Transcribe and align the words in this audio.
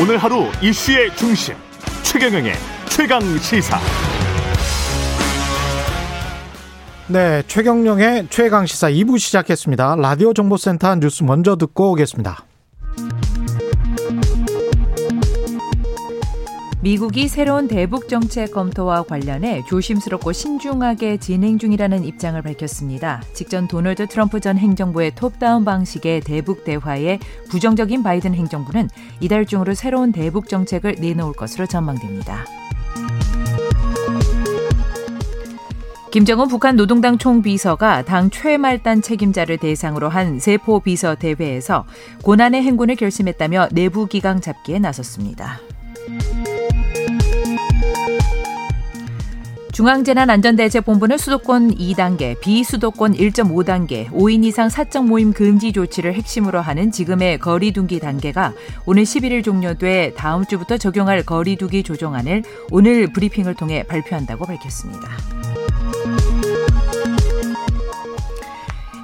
오늘 0.00 0.16
하루 0.16 0.44
이슈의 0.62 1.16
중심 1.16 1.56
최경영의 2.04 2.52
최강 2.88 3.20
시사. 3.38 3.80
네, 7.08 7.42
최경영의 7.48 8.28
최강 8.30 8.64
시사 8.64 8.90
2부 8.90 9.18
시작했습니다. 9.18 9.96
라디오 9.96 10.32
정보센터 10.32 10.94
뉴스 10.94 11.24
먼저 11.24 11.56
듣고 11.56 11.90
오겠습니다. 11.90 12.44
미국이 16.80 17.26
새로운 17.26 17.66
대북 17.66 18.08
정책 18.08 18.52
검토와 18.52 19.02
관련해 19.02 19.64
조심스럽고 19.66 20.32
신중하게 20.32 21.16
진행 21.16 21.58
중이라는 21.58 22.04
입장을 22.04 22.40
밝혔습니다. 22.40 23.20
직전 23.32 23.66
도널드 23.66 24.06
트럼프 24.06 24.38
전 24.38 24.56
행정부의 24.56 25.16
톱다운 25.16 25.64
방식의 25.64 26.20
대북 26.20 26.62
대화에 26.62 27.18
부정적인 27.50 28.04
바이든 28.04 28.32
행정부는 28.32 28.88
이달 29.18 29.44
중으로 29.44 29.74
새로운 29.74 30.12
대북 30.12 30.48
정책을 30.48 30.96
내놓을 31.00 31.32
것으로 31.32 31.66
전망됩니다. 31.66 32.44
김정은 36.12 36.46
북한 36.48 36.76
노동당 36.76 37.18
총비서가 37.18 38.02
당 38.04 38.30
최말단 38.30 39.02
책임자를 39.02 39.58
대상으로 39.58 40.08
한 40.08 40.38
세포 40.38 40.80
비서 40.80 41.16
대회에서 41.16 41.84
고난의 42.22 42.62
행군을 42.62 42.94
결심했다며 42.94 43.68
내부 43.72 44.06
기강 44.06 44.40
잡기에 44.40 44.78
나섰습니다. 44.78 45.60
중앙재난안전대책본부는 49.78 51.18
수도권 51.18 51.76
2단계, 51.76 52.40
비수도권 52.40 53.12
1.5단계, 53.12 54.10
5인 54.10 54.44
이상 54.44 54.68
사적 54.68 55.06
모임 55.06 55.32
금지 55.32 55.72
조치를 55.72 56.14
핵심으로 56.14 56.60
하는 56.60 56.90
지금의 56.90 57.38
거리두기 57.38 58.00
단계가 58.00 58.52
오늘 58.86 59.04
11일 59.04 59.44
종료돼 59.44 60.14
다음 60.16 60.44
주부터 60.44 60.78
적용할 60.78 61.22
거리두기 61.22 61.84
조정안을 61.84 62.42
오늘 62.72 63.12
브리핑을 63.12 63.54
통해 63.54 63.84
발표한다고 63.84 64.46
밝혔습니다. 64.46 65.37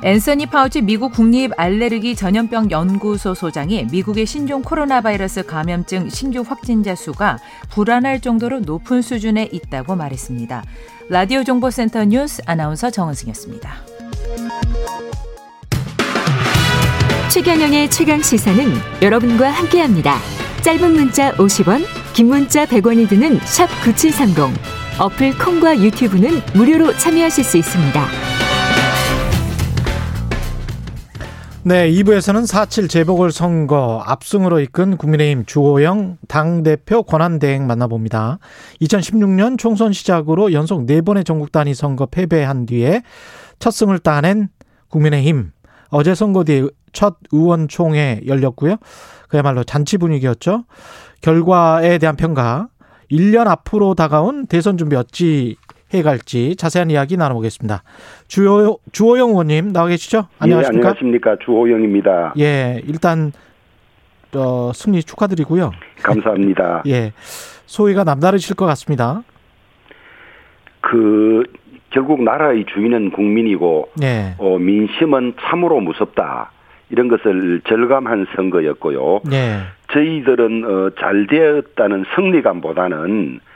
앤서니 0.04 0.44
파우치 0.46 0.82
미국 0.82 1.14
국립 1.14 1.52
알레르기 1.56 2.14
전염병 2.14 2.70
연구소 2.70 3.32
소장이 3.32 3.86
미국의 3.90 4.26
신종 4.26 4.60
코로나 4.60 5.00
바이러스 5.00 5.46
감염증 5.46 6.10
신규 6.10 6.42
확진자 6.46 6.94
수가 6.94 7.38
불안할 7.70 8.20
정도로 8.20 8.60
높은 8.60 9.00
수준에 9.00 9.48
있다고 9.50 9.96
말했습니다. 9.96 10.62
라디오 11.08 11.42
정보센터 11.42 12.04
뉴스 12.04 12.42
아나운서 12.44 12.90
정은승이었습니다. 12.90 13.72
최경영의 17.32 17.90
최강 17.90 18.20
시사는 18.20 18.62
여러분과 19.00 19.48
함께합니다. 19.48 20.18
짧은 20.60 20.92
문자 20.92 21.32
50원, 21.32 21.82
긴 22.12 22.28
문자 22.28 22.66
100원이 22.66 23.08
드는 23.08 23.38
샵 23.44 23.68
9730. 23.82 24.54
어플 25.00 25.38
콩과 25.38 25.78
유튜브는 25.78 26.42
무료로 26.52 26.92
참여하실 26.98 27.42
수 27.42 27.56
있습니다. 27.56 28.06
네, 31.66 31.90
2부에서는 31.90 32.46
4.7 32.46 32.90
재보궐선거 32.90 34.02
압승으로 34.04 34.60
이끈 34.60 34.98
국민의힘 34.98 35.46
주호영 35.46 36.18
당대표 36.28 37.02
권한대행 37.02 37.66
만나봅니다. 37.66 38.38
2016년 38.82 39.56
총선 39.56 39.94
시작으로 39.94 40.52
연속 40.52 40.84
4번의 40.84 41.24
전국 41.24 41.52
단위 41.52 41.72
선거 41.72 42.04
패배한 42.04 42.66
뒤에 42.66 43.02
첫 43.60 43.70
승을 43.70 44.00
따낸 44.00 44.48
국민의힘. 44.90 45.52
어제 45.88 46.14
선거 46.14 46.44
뒤에 46.44 46.68
첫 46.92 47.16
의원총회 47.32 48.24
열렸고요. 48.26 48.76
그야말로 49.28 49.64
잔치 49.64 49.96
분위기였죠. 49.96 50.64
결과에 51.22 51.96
대한 51.96 52.16
평가, 52.16 52.68
1년 53.10 53.46
앞으로 53.46 53.94
다가온 53.94 54.46
대선 54.48 54.76
준비 54.76 54.96
어찌 54.96 55.56
해갈지 55.94 56.56
자세한 56.56 56.90
이야기 56.90 57.16
나눠보겠습니다. 57.16 57.82
주호, 58.28 58.78
주호영 58.92 59.30
의원님 59.30 59.72
나와 59.72 59.88
계시죠? 59.88 60.28
안녕하십니까? 60.38 60.74
예, 60.74 60.88
안녕하십니까. 60.88 61.36
주호영입니다. 61.44 62.34
예, 62.38 62.82
일단 62.86 63.32
어, 64.34 64.72
승리 64.74 65.02
축하드리고요. 65.02 65.72
감사합니다. 66.02 66.82
예, 66.88 67.12
소위가 67.66 68.04
남다르실 68.04 68.56
것 68.56 68.66
같습니다. 68.66 69.22
그 70.80 71.44
결국 71.90 72.22
나라의 72.22 72.66
주인은 72.74 73.12
국민이고 73.12 73.90
예. 74.02 74.34
어, 74.38 74.58
민심은 74.58 75.34
참으로 75.40 75.80
무섭다. 75.80 76.50
이런 76.90 77.08
것을 77.08 77.62
절감한 77.66 78.26
선거였고요. 78.36 79.20
예. 79.32 79.60
저희들은 79.92 80.64
어, 80.64 80.90
잘 80.98 81.26
되었다는 81.28 82.04
승리감보다는 82.14 83.40
어, 83.40 83.53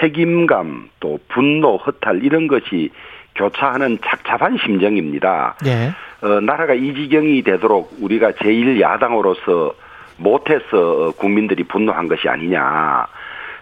책임감 0.00 0.90
또 1.00 1.18
분노 1.28 1.76
허탈 1.76 2.24
이런 2.24 2.46
것이 2.48 2.90
교차하는 3.36 3.98
착잡한 4.04 4.58
심정입니다. 4.58 5.56
예. 5.66 5.92
어, 6.26 6.40
나라가 6.40 6.74
이 6.74 6.92
지경이 6.94 7.42
되도록 7.42 7.96
우리가 8.00 8.32
제1 8.32 8.80
야당으로서 8.80 9.72
못해서 10.18 11.12
국민들이 11.16 11.62
분노한 11.64 12.08
것이 12.08 12.28
아니냐. 12.28 13.06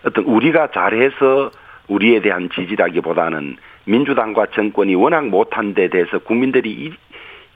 어떤 0.05 0.25
우리가 0.25 0.69
잘해서 0.73 1.51
우리에 1.89 2.21
대한 2.21 2.49
지지라기보다는 2.55 3.57
민주당과 3.85 4.47
정권이 4.55 4.95
워낙 4.95 5.27
못한 5.29 5.75
데 5.75 5.89
대해서 5.89 6.19
국민들이 6.19 6.71
이, 6.71 6.93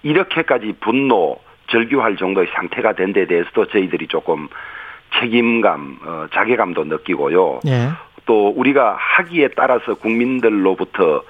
이렇게까지 0.03 0.75
분노, 0.81 1.37
절규할 1.69 2.17
정도의 2.17 2.49
상태가 2.55 2.93
된 2.93 3.13
데 3.13 3.27
대해서도 3.27 3.67
저희들이 3.69 4.07
조금 4.09 4.49
책임감, 5.19 5.99
어, 6.05 6.27
자괴감도 6.33 6.85
느끼고요. 6.85 7.61
예. 7.67 7.89
또 8.27 8.49
우리가 8.49 8.97
하기에 8.99 9.51
따라서 9.57 9.95
국민들로부터 9.95 11.23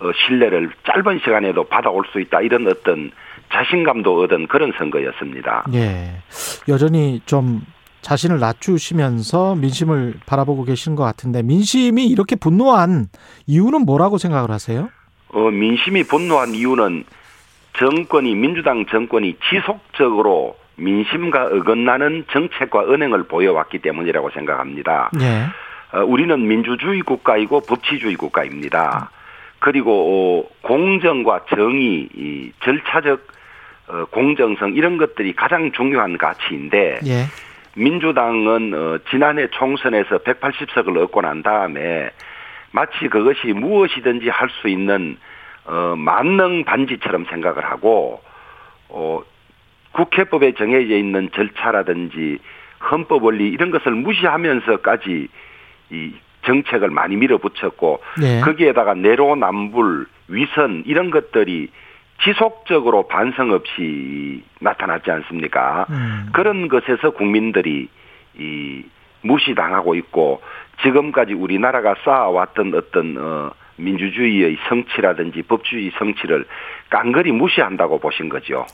어, 0.00 0.10
신뢰를 0.26 0.70
짧은 0.86 1.20
시간에도 1.22 1.64
받아올 1.64 2.04
수 2.10 2.20
있다 2.20 2.40
이런 2.40 2.66
어떤 2.66 3.10
자신감도 3.52 4.22
얻은 4.22 4.46
그런 4.46 4.72
선거였습니다. 4.78 5.64
예. 5.74 6.22
여전히 6.68 7.20
좀 7.26 7.62
자신을 8.00 8.38
낮추시면서 8.38 9.56
민심을 9.56 10.14
바라보고 10.26 10.64
계신 10.64 10.94
것 10.94 11.04
같은데 11.04 11.42
민심이 11.42 12.06
이렇게 12.06 12.36
분노한 12.36 13.06
이유는 13.46 13.82
뭐라고 13.82 14.18
생각을 14.18 14.50
하세요? 14.50 14.88
어, 15.32 15.50
민심이 15.50 16.04
분노한 16.04 16.54
이유는 16.54 17.04
정권이 17.78 18.34
민주당 18.34 18.86
정권이 18.86 19.36
지속적으로 19.50 20.56
민심과 20.76 21.46
어긋나는 21.46 22.24
정책과 22.32 22.90
은행을 22.90 23.24
보여왔기 23.24 23.80
때문이라고 23.80 24.30
생각합니다. 24.30 25.10
예. 25.20 25.46
어, 25.92 26.00
우리는 26.04 26.46
민주주의 26.46 27.00
국가이고 27.00 27.60
법치주의 27.60 28.14
국가입니다. 28.16 29.10
그리고 29.58 30.46
어, 30.46 30.50
공정과 30.62 31.46
정의, 31.54 32.08
이 32.14 32.52
절차적 32.62 33.26
어, 33.88 34.04
공정성 34.06 34.74
이런 34.74 34.98
것들이 34.98 35.34
가장 35.34 35.72
중요한 35.72 36.16
가치인데 36.16 37.00
예. 37.06 37.24
민주당은 37.76 38.72
어, 38.74 38.98
지난해 39.10 39.48
총선에서 39.48 40.18
180석을 40.18 40.96
얻고 41.04 41.20
난 41.22 41.42
다음에 41.42 42.10
마치 42.72 43.08
그것이 43.08 43.52
무엇이든지 43.52 44.28
할 44.28 44.48
수 44.60 44.68
있는 44.68 45.16
어, 45.64 45.94
만능 45.96 46.64
반지처럼 46.64 47.26
생각을 47.26 47.64
하고 47.64 48.22
어, 48.88 49.22
국회법에 49.92 50.54
정해져 50.54 50.96
있는 50.96 51.30
절차라든지 51.34 52.38
헌법 52.90 53.24
원리 53.24 53.48
이런 53.48 53.70
것을 53.70 53.92
무시하면서까지 53.92 55.28
이 55.90 56.12
정책을 56.44 56.90
많이 56.90 57.16
밀어붙였고 57.16 58.00
예. 58.22 58.40
거기에다가 58.40 58.94
내로남불 58.94 60.06
위선 60.28 60.84
이런 60.86 61.10
것들이 61.10 61.70
지속적으로 62.22 63.08
반성 63.08 63.52
없이 63.52 64.42
나타났지 64.60 65.10
않습니까? 65.10 65.86
음. 65.90 66.28
그런 66.32 66.68
것에서 66.68 67.10
국민들이 67.10 67.88
이 68.38 68.84
무시당하고 69.22 69.94
있고 69.96 70.40
지금까지 70.82 71.34
우리나라가 71.34 71.94
쌓아왔던 72.04 72.74
어떤 72.74 73.16
어 73.18 73.52
민주주의의 73.84 74.56
성취라든지 74.68 75.42
법주의 75.42 75.90
성취를 75.98 76.44
깡그리 76.90 77.32
무시한다고 77.32 77.98
보신 77.98 78.28
거죠. 78.28 78.66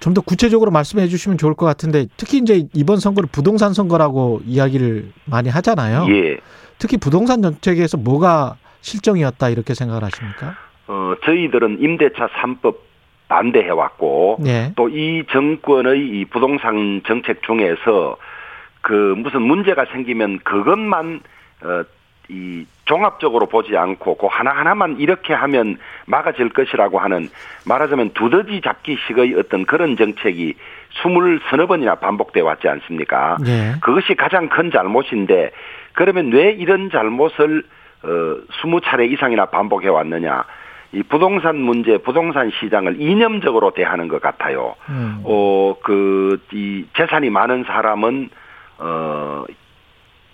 좀 0.00 0.14
더 0.14 0.20
구체적으로 0.20 0.70
말씀해 0.70 1.06
주시면 1.06 1.38
좋을 1.38 1.54
것 1.54 1.66
같은데 1.66 2.06
특히 2.16 2.38
이제 2.38 2.66
이번 2.74 2.96
선거를 2.98 3.28
부동산 3.30 3.72
선거라고 3.72 4.40
이야기를 4.44 5.12
많이 5.24 5.48
하잖아요. 5.48 6.06
예. 6.10 6.38
특히 6.78 6.96
부동산 6.96 7.42
정책에서 7.42 7.96
뭐가 7.96 8.56
실정이었다 8.80 9.50
이렇게 9.50 9.74
생각을 9.74 10.02
하십니까? 10.04 10.56
어 10.88 11.14
저희들은 11.24 11.78
임대차 11.80 12.28
3법 12.28 12.76
반대해 13.28 13.68
왔고 13.70 14.38
예. 14.46 14.72
또이 14.74 15.24
정권의 15.30 16.00
이 16.00 16.24
부동산 16.24 17.00
정책 17.06 17.42
중에서 17.44 18.16
그 18.80 19.14
무슨 19.16 19.42
문제가 19.42 19.84
생기면 19.92 20.40
그것만 20.42 21.20
어 21.62 21.84
이 22.30 22.64
종합적으로 22.84 23.46
보지 23.46 23.76
않고 23.76 24.16
그 24.16 24.26
하나하나만 24.26 24.96
이렇게 24.98 25.34
하면 25.34 25.76
막아질 26.06 26.50
것이라고 26.50 26.98
하는 26.98 27.28
말하자면 27.66 28.10
두더지 28.14 28.60
잡기식의 28.62 29.34
어떤 29.38 29.66
그런 29.66 29.96
정책이 29.96 30.54
스물 31.02 31.40
서너 31.50 31.66
번이나 31.66 31.96
반복돼 31.96 32.40
왔지 32.40 32.68
않습니까? 32.68 33.36
예. 33.46 33.74
그것이 33.80 34.14
가장 34.14 34.48
큰 34.48 34.70
잘못인데 34.70 35.50
그러면 35.92 36.32
왜 36.32 36.52
이런 36.52 36.90
잘못을 36.90 37.64
어 38.02 38.36
스무 38.60 38.80
차례 38.80 39.06
이상이나 39.06 39.46
반복해 39.46 39.88
왔느냐? 39.88 40.44
이 40.92 41.02
부동산 41.04 41.56
문제, 41.56 41.98
부동산 41.98 42.50
시장을 42.50 43.00
이념적으로 43.00 43.70
대하는 43.72 44.08
것 44.08 44.20
같아요. 44.20 44.74
음. 44.88 45.20
어, 45.22 45.76
그, 45.82 46.40
이 46.52 46.84
재산이 46.96 47.30
많은 47.30 47.64
사람은, 47.64 48.30
어, 48.78 49.44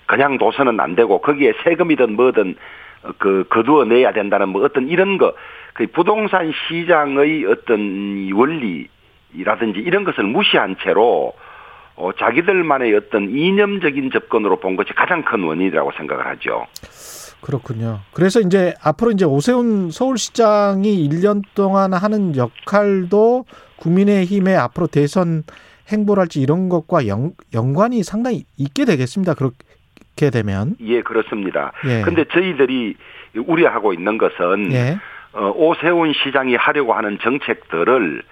그냥 0.07 0.39
둬서는 0.39 0.81
안 0.81 0.95
되고, 0.95 1.21
거기에 1.21 1.53
세금이든 1.65 2.17
뭐든, 2.17 2.57
어, 3.03 3.11
그, 3.19 3.45
거두어 3.49 3.85
내야 3.85 4.13
된다는 4.13 4.49
뭐 4.49 4.65
어떤 4.65 4.89
이런 4.89 5.19
거, 5.19 5.35
그 5.75 5.87
부동산 5.89 6.53
시장의 6.69 7.45
어떤 7.47 7.81
이 8.19 8.33
원리라든지 8.33 9.81
이런 9.81 10.05
것을 10.05 10.25
무시한 10.25 10.77
채로, 10.83 11.35
어, 11.97 12.11
자기들만의 12.13 12.95
어떤 12.95 13.31
이념적인 13.31 14.11
접근으로 14.11 14.61
본 14.61 14.77
것이 14.77 14.93
가장 14.95 15.23
큰 15.23 15.43
원인이라고 15.43 15.93
생각을 15.97 16.27
하죠. 16.27 16.67
그렇군요. 17.41 18.01
그래서 18.13 18.41
이제 18.41 18.75
앞으로 18.83 19.13
이제 19.13 19.25
오세훈 19.25 19.91
서울시장이 19.91 21.09
1년 21.09 21.43
동안 21.55 21.93
하는 21.93 22.37
역할도 22.37 23.45
국민의힘의 23.77 24.57
앞으로 24.57 24.87
대선 24.87 25.43
행보랄지 25.93 26.41
이런 26.41 26.69
것과 26.69 27.07
연, 27.07 27.33
연관이 27.55 28.03
상당히 28.03 28.45
있게 28.57 28.85
되겠습니다. 28.85 29.35
그렇 29.35 29.51
게 30.17 30.31
되면. 30.31 30.77
예, 30.81 31.03
그렇습니다. 31.03 31.73
예. 31.85 32.03
근데 32.03 32.25
저희들이 32.25 32.97
우려하고 33.37 33.93
있는 33.93 34.19
것은 34.19 34.73
예. 34.73 34.99
어, 35.33 35.53
오세훈 35.55 36.15
시장이 36.15 36.57
하려고 36.57 36.95
하는 36.95 37.19
정책들을 37.21 38.23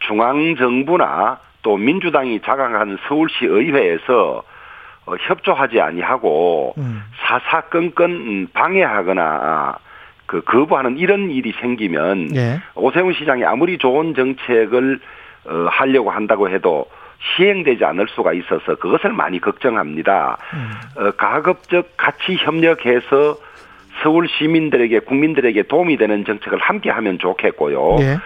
중앙 0.00 0.56
정부나 0.56 1.38
또 1.62 1.76
민주당이 1.76 2.40
자강한 2.40 2.98
서울시 3.06 3.46
의회에서 3.46 4.42
어, 5.06 5.14
협조하지 5.16 5.80
아니하고 5.80 6.74
음. 6.76 7.02
사사건건 7.20 8.10
음, 8.10 8.46
방해하거나 8.52 9.78
그 10.26 10.42
거부하는 10.42 10.98
이런 10.98 11.30
일이 11.30 11.54
생기면 11.60 12.34
예. 12.34 12.60
오세훈 12.74 13.14
시장이 13.14 13.44
아무리 13.44 13.78
좋은 13.78 14.14
정책을 14.14 15.00
어, 15.46 15.66
하려고 15.70 16.10
한다고 16.10 16.50
해도 16.50 16.86
시행되지 17.20 17.84
않을 17.84 18.06
수가 18.08 18.32
있어서 18.32 18.76
그것을 18.76 19.12
많이 19.12 19.40
걱정합니다. 19.40 20.38
음. 20.54 20.70
어, 20.96 21.10
가급적 21.12 21.96
같이 21.96 22.36
협력해서 22.36 23.36
서울 24.02 24.28
시민들에게 24.28 25.00
국민들에게 25.00 25.62
도움이 25.64 25.96
되는 25.96 26.24
정책을 26.24 26.58
함께 26.58 26.90
하면 26.90 27.18
좋겠고요. 27.18 27.96
예. 28.00 28.16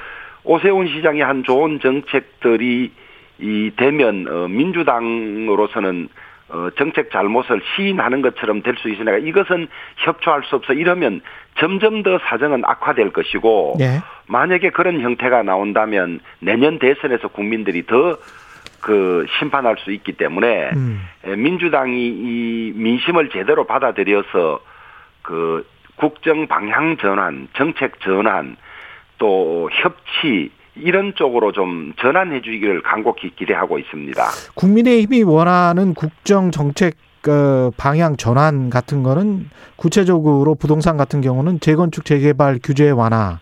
오세훈 0.44 0.88
시장이 0.88 1.20
한 1.22 1.44
좋은 1.44 1.80
정책들이 1.80 2.92
이 3.38 3.70
되면 3.76 4.26
어, 4.28 4.48
민주당으로서는 4.48 6.08
어, 6.50 6.68
정책 6.76 7.10
잘못을 7.10 7.62
시인하는 7.74 8.20
것처럼 8.20 8.62
될 8.62 8.76
수 8.76 8.90
있으니까 8.90 9.16
이것은 9.16 9.68
협조할 9.96 10.42
수 10.44 10.56
없어 10.56 10.74
이러면 10.74 11.22
점점 11.58 12.02
더 12.02 12.18
사정은 12.18 12.62
악화될 12.64 13.12
것이고 13.12 13.76
예. 13.80 14.00
만약에 14.26 14.70
그런 14.70 15.00
형태가 15.00 15.42
나온다면 15.44 16.20
내년 16.40 16.78
대선에서 16.78 17.28
국민들이 17.28 17.86
더 17.86 18.18
그 18.82 19.24
심판할 19.38 19.76
수 19.78 19.92
있기 19.92 20.12
때문에 20.12 20.70
음. 20.74 21.00
에, 21.24 21.36
민주당이 21.36 21.94
이 21.96 22.72
민심을 22.74 23.30
제대로 23.30 23.64
받아들여서 23.64 24.60
그 25.22 25.66
국정 25.96 26.48
방향 26.48 26.96
전환, 26.98 27.48
정책 27.56 28.00
전환, 28.00 28.56
또 29.18 29.70
협치 29.72 30.50
이런 30.74 31.14
쪽으로 31.14 31.52
좀 31.52 31.92
전환해 32.00 32.42
주기를 32.42 32.82
간곡히 32.82 33.36
기대하고 33.36 33.78
있습니다. 33.78 34.22
국민의힘이 34.54 35.22
원하는 35.22 35.94
국정 35.94 36.50
정책 36.50 36.94
그 37.20 37.70
방향 37.76 38.16
전환 38.16 38.68
같은 38.68 39.04
거는 39.04 39.48
구체적으로 39.76 40.56
부동산 40.56 40.96
같은 40.96 41.20
경우는 41.20 41.60
재건축 41.60 42.04
재개발 42.04 42.58
규제 42.64 42.90
완화, 42.90 43.38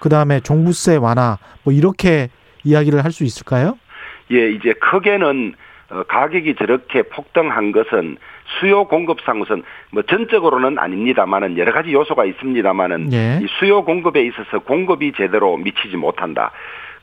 그 0.00 0.08
다음에 0.08 0.40
종부세 0.40 0.96
완화 0.96 1.38
뭐 1.62 1.72
이렇게 1.72 2.28
이야기를 2.64 3.04
할 3.04 3.12
수 3.12 3.22
있을까요? 3.22 3.78
예, 4.32 4.50
이제 4.50 4.72
크게는 4.74 5.54
어, 5.90 6.04
가격이 6.04 6.54
저렇게 6.54 7.02
폭등한 7.02 7.72
것은 7.72 8.16
수요 8.58 8.84
공급상 8.84 9.40
우선 9.40 9.62
뭐 9.90 10.02
전적으로는 10.02 10.78
아닙니다만은 10.78 11.58
여러 11.58 11.72
가지 11.72 11.92
요소가 11.92 12.24
있습니다만은 12.24 13.12
예. 13.12 13.40
이 13.42 13.46
수요 13.58 13.84
공급에 13.84 14.22
있어서 14.22 14.60
공급이 14.60 15.12
제대로 15.16 15.56
미치지 15.56 15.96
못한다. 15.96 16.52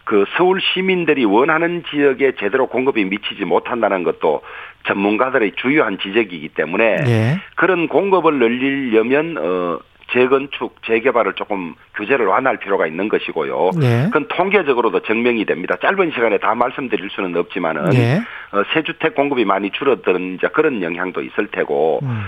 그 0.06 0.24
서울 0.38 0.62
시민들이 0.62 1.25
원하는 1.25 1.83
지역에 1.89 2.31
제대로 2.39 2.68
공급이 2.68 3.03
미치지 3.03 3.44
못한다는 3.44 4.03
것도 4.03 4.41
전문가들의 4.85 5.51
주요한 5.57 5.97
지적이기 6.00 6.50
때문에 6.50 6.97
예. 7.07 7.38
그런 7.56 7.89
공급을 7.89 8.39
늘리려면 8.39 9.38
어 9.38 9.79
재건축, 10.12 10.81
재개발을 10.86 11.33
조금 11.33 11.75
규제를 11.95 12.25
완화할 12.25 12.57
필요가 12.57 12.88
있는 12.88 13.09
것이고요. 13.09 13.71
예. 13.81 14.04
그건 14.06 14.27
통계적으로도 14.30 15.01
증명이 15.01 15.45
됩니다. 15.45 15.75
짧은 15.81 16.12
시간에 16.12 16.38
다 16.38 16.56
말씀드릴 16.56 17.09
수는 17.09 17.36
없지만은 17.36 17.94
예. 17.94 18.21
어, 18.51 18.63
새 18.74 18.83
주택 18.83 19.15
공급이 19.15 19.44
많이 19.45 19.69
줄어드는 19.71 20.36
이제 20.36 20.48
그런 20.48 20.81
영향도 20.81 21.21
있을 21.21 21.48
테고 21.48 22.00
음. 22.04 22.24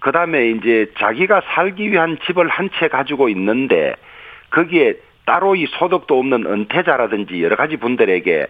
그다음에 0.00 0.50
이제 0.50 0.90
자기가 0.98 1.42
살기 1.54 1.92
위한 1.92 2.18
집을 2.26 2.48
한 2.48 2.68
채 2.80 2.88
가지고 2.88 3.28
있는데 3.28 3.94
거기에 4.50 4.94
따로 5.24 5.54
이 5.54 5.66
소득도 5.66 6.18
없는 6.18 6.44
은퇴자라든지 6.46 7.40
여러 7.42 7.54
가지 7.54 7.76
분들에게 7.76 8.48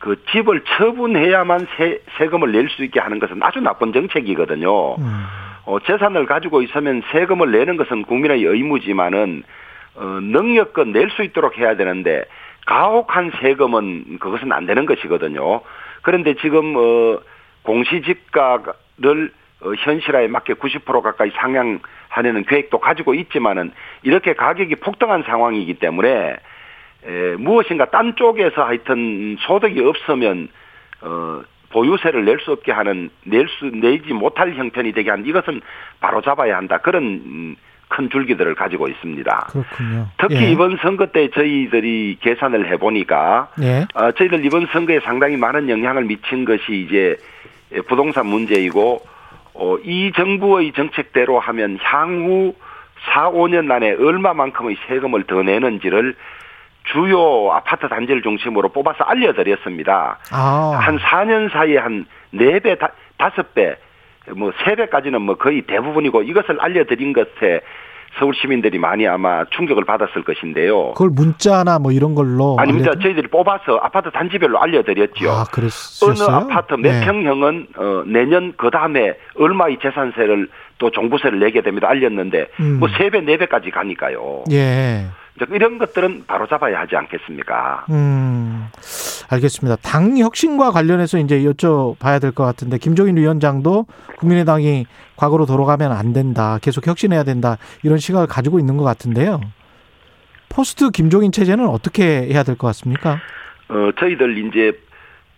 그 0.00 0.20
집을 0.32 0.64
처분해야만 0.64 1.68
세, 1.76 2.00
세금을 2.18 2.50
낼 2.50 2.68
수 2.68 2.82
있게 2.82 2.98
하는 2.98 3.20
것은 3.20 3.38
아주 3.40 3.60
나쁜 3.60 3.92
정책이거든요. 3.92 4.96
음. 4.96 5.26
어, 5.64 5.78
재산을 5.80 6.26
가지고 6.26 6.62
있으면 6.62 7.02
세금을 7.12 7.52
내는 7.52 7.76
것은 7.76 8.02
국민의 8.04 8.42
의무지만은 8.42 9.42
어, 9.94 10.04
능력껏 10.22 10.88
낼 10.88 11.10
수 11.10 11.22
있도록 11.22 11.58
해야 11.58 11.76
되는데 11.76 12.24
가혹한 12.66 13.32
세금은 13.40 14.18
그것은 14.18 14.52
안 14.52 14.66
되는 14.66 14.86
것이거든요. 14.86 15.60
그런데 16.02 16.34
지금 16.34 16.74
어, 16.76 17.20
공시지가를 17.62 19.32
어, 19.60 19.72
현실화에 19.78 20.28
맞게 20.28 20.54
90% 20.54 21.02
가까이 21.02 21.30
상향하려는 21.30 22.44
계획도 22.44 22.78
가지고 22.78 23.14
있지만은 23.14 23.72
이렇게 24.02 24.34
가격이 24.34 24.76
폭등한 24.76 25.22
상황이기 25.24 25.74
때문에 25.74 26.36
에, 27.04 27.36
무엇인가 27.36 27.86
딴 27.86 28.16
쪽에서 28.16 28.64
하여튼 28.64 29.36
소득이 29.40 29.80
없으면 29.80 30.48
어, 31.02 31.42
보유세를 31.72 32.24
낼 32.24 32.38
수 32.40 32.52
없게 32.52 32.72
하는 32.72 33.10
낼 33.24 33.46
수 33.48 33.66
내지 33.66 34.12
못할 34.12 34.54
형편이 34.54 34.92
되게 34.92 35.10
하는 35.10 35.26
이것은 35.26 35.60
바로 36.00 36.20
잡아야 36.22 36.56
한다 36.56 36.78
그런 36.78 37.02
음, 37.02 37.56
큰 37.88 38.08
줄기들을 38.08 38.54
가지고 38.54 38.88
있습니다. 38.88 39.48
그렇군요. 39.50 40.08
특히 40.18 40.36
예. 40.36 40.50
이번 40.52 40.78
선거 40.78 41.06
때 41.06 41.28
저희들이 41.30 42.18
계산을 42.20 42.70
해보니까 42.72 43.48
예. 43.62 43.86
어, 43.94 44.12
저희들 44.12 44.44
이번 44.44 44.66
선거에 44.72 45.00
상당히 45.00 45.36
많은 45.36 45.68
영향을 45.68 46.04
미친 46.04 46.44
것이 46.44 46.86
이제 46.86 47.16
부동산 47.88 48.26
문제이고 48.26 49.02
어, 49.54 49.76
이 49.84 50.12
정부의 50.16 50.72
정책대로 50.72 51.38
하면 51.38 51.78
향후 51.82 52.54
4, 53.12 53.30
5년 53.30 53.70
안에 53.70 53.92
얼마만큼의 53.92 54.76
세금을 54.86 55.24
더 55.24 55.42
내는지를 55.42 56.14
주요 56.84 57.50
아파트 57.52 57.88
단지를 57.88 58.22
중심으로 58.22 58.70
뽑아서 58.70 59.04
알려드렸습니다. 59.04 60.18
아. 60.32 60.78
한 60.80 60.98
4년 60.98 61.50
사이에 61.52 61.78
한 61.78 62.06
4배, 62.34 62.76
5배, 63.18 63.76
뭐 64.36 64.50
3배까지는 64.50 65.18
뭐 65.18 65.36
거의 65.36 65.62
대부분이고 65.62 66.22
이것을 66.22 66.60
알려드린 66.60 67.12
것에 67.12 67.60
서울 68.18 68.34
시민들이 68.34 68.78
많이 68.78 69.06
아마 69.08 69.44
충격을 69.46 69.84
받았을 69.86 70.22
것인데요. 70.22 70.90
그걸 70.92 71.08
문자나 71.10 71.78
뭐 71.78 71.92
이런 71.92 72.14
걸로 72.14 72.56
아닙니다. 72.58 72.90
알려드- 72.90 73.02
저희들이 73.02 73.28
뽑아서 73.28 73.78
아파트 73.82 74.10
단지별로 74.10 74.60
알려드렸죠. 74.60 75.30
아, 75.30 75.34
어느 75.40 75.44
그랬었어요? 75.50 76.36
아파트 76.36 76.74
몇 76.74 76.92
네. 76.92 77.06
평형은 77.06 77.68
어, 77.76 78.02
내년 78.06 78.52
그 78.58 78.70
다음에 78.70 79.14
얼마의 79.36 79.78
재산세를 79.80 80.48
또 80.76 80.90
종부세를 80.90 81.38
내게 81.38 81.62
됩니다. 81.62 81.88
알렸는데 81.88 82.48
음. 82.60 82.80
뭐세 82.80 83.08
배, 83.08 83.20
네 83.22 83.38
배까지 83.38 83.70
가니까요. 83.70 84.44
예. 84.52 85.06
이런 85.50 85.78
것들은 85.78 86.24
바로 86.26 86.46
잡아야 86.46 86.80
하지 86.80 86.94
않겠습니까? 86.96 87.86
음, 87.90 88.66
알겠습니다. 89.30 89.76
당 89.82 90.16
혁신과 90.18 90.70
관련해서 90.70 91.18
이제 91.18 91.40
여쭤봐야 91.40 92.20
될 92.20 92.32
것 92.32 92.44
같은데, 92.44 92.78
김종인 92.78 93.16
위원장도 93.16 93.86
국민의당이 94.18 94.86
과거로 95.16 95.46
돌아가면 95.46 95.90
안 95.92 96.12
된다, 96.12 96.58
계속 96.60 96.86
혁신해야 96.86 97.24
된다, 97.24 97.56
이런 97.82 97.98
시각을 97.98 98.26
가지고 98.26 98.58
있는 98.58 98.76
것 98.76 98.84
같은데요. 98.84 99.40
포스트 100.48 100.90
김종인 100.90 101.32
체제는 101.32 101.66
어떻게 101.66 102.04
해야 102.28 102.42
될 102.42 102.56
것 102.56 102.66
같습니까? 102.68 103.18
어, 103.68 103.90
저희들 103.98 104.36
이제 104.46 104.78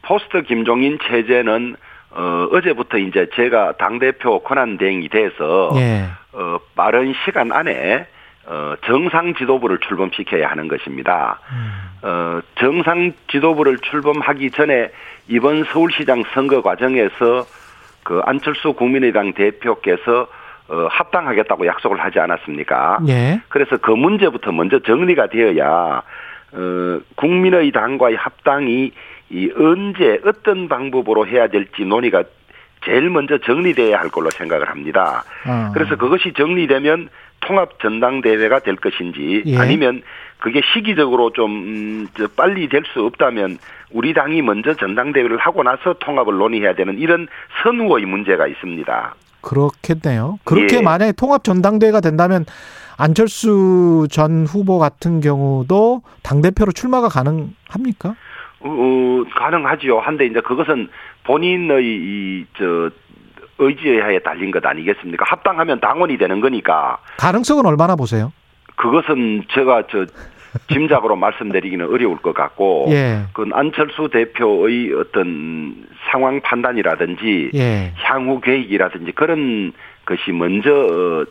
포스트 0.02 0.42
김종인 0.42 0.98
체제는 1.08 1.76
어, 2.16 2.48
어제부터 2.52 2.98
이제 2.98 3.28
제가 3.34 3.76
당대표 3.76 4.40
권한 4.40 4.76
대행이 4.78 5.08
돼서, 5.08 5.72
예. 5.76 6.04
어, 6.32 6.58
빠른 6.76 7.12
시간 7.24 7.50
안에, 7.50 8.06
어, 8.46 8.74
정상 8.84 9.34
지도부를 9.34 9.78
출범시켜야 9.78 10.48
하는 10.48 10.68
것입니다. 10.68 11.40
음. 11.50 12.08
어, 12.08 12.40
정상 12.56 13.12
지도부를 13.30 13.78
출범하기 13.78 14.50
전에 14.50 14.90
이번 15.28 15.64
서울시장 15.64 16.24
선거 16.34 16.60
과정에서 16.60 17.46
그 18.02 18.20
안철수 18.24 18.74
국민의당 18.74 19.32
대표께서 19.32 20.28
어, 20.68 20.86
합당하겠다고 20.90 21.66
약속을 21.66 22.00
하지 22.00 22.20
않았습니까? 22.20 22.98
예. 23.08 23.40
그래서 23.48 23.76
그 23.76 23.90
문제부터 23.90 24.52
먼저 24.52 24.78
정리가 24.78 25.28
되어야 25.28 26.02
어, 26.52 27.00
국민의 27.16 27.72
당과의 27.72 28.16
합당이 28.16 28.92
이 29.30 29.50
언제 29.56 30.20
어떤 30.24 30.68
방법으로 30.68 31.26
해야 31.26 31.48
될지 31.48 31.84
논의가 31.84 32.24
제일 32.84 33.10
먼저 33.10 33.38
정리돼야 33.38 33.98
할 33.98 34.08
걸로 34.08 34.30
생각을 34.30 34.68
합니다. 34.68 35.24
어. 35.46 35.70
그래서 35.74 35.96
그것이 35.96 36.32
정리되면 36.36 37.08
통합 37.40 37.78
전당대회가 37.80 38.60
될 38.60 38.76
것인지 38.76 39.42
예. 39.46 39.56
아니면 39.58 40.02
그게 40.38 40.60
시기적으로 40.72 41.30
좀 41.32 41.50
음, 41.50 42.06
저 42.16 42.26
빨리 42.36 42.68
될 42.68 42.82
수 42.92 43.02
없다면 43.04 43.58
우리 43.90 44.12
당이 44.12 44.42
먼저 44.42 44.74
전당대회를 44.74 45.38
하고 45.38 45.62
나서 45.62 45.94
통합을 46.00 46.36
논의해야 46.36 46.74
되는 46.74 46.98
이런 46.98 47.28
선우의 47.62 48.04
문제가 48.06 48.46
있습니다. 48.46 49.14
그렇겠네요. 49.40 50.38
그렇게 50.44 50.78
예. 50.78 50.82
만약에 50.82 51.12
통합 51.12 51.44
전당대회가 51.44 52.00
된다면 52.00 52.44
안철수 52.96 54.06
전 54.10 54.46
후보 54.46 54.78
같은 54.78 55.20
경우도 55.20 56.02
당 56.22 56.40
대표로 56.42 56.72
출마가 56.72 57.08
가능합니까? 57.08 58.14
어, 58.60 58.68
어, 58.68 59.24
가능하지요. 59.36 59.98
한데 59.98 60.26
이제 60.26 60.40
그것은 60.40 60.88
본인의 61.24 61.84
이 61.84 62.46
저 62.56 62.90
의지에 63.58 64.00
하에 64.00 64.18
달린 64.18 64.50
것 64.50 64.64
아니겠습니까? 64.66 65.24
합당하면 65.28 65.78
당원이 65.80 66.18
되는 66.18 66.40
거니까 66.40 66.98
가능성은 67.18 67.64
얼마나 67.66 67.94
보세요? 67.94 68.32
그것은 68.76 69.44
제가 69.52 69.84
저 69.90 70.06
짐작으로 70.72 71.14
말씀드리기는 71.16 71.86
어려울 71.86 72.16
것 72.18 72.34
같고 72.34 72.86
예. 72.90 73.22
그 73.32 73.48
안철수 73.52 74.08
대표의 74.12 74.92
어떤 74.94 75.86
상황 76.10 76.40
판단이라든지 76.40 77.50
예. 77.54 77.92
향후 77.96 78.40
계획이라든지 78.40 79.12
그런 79.12 79.72
것이 80.04 80.32
먼저 80.32 80.70
어, 80.70 81.24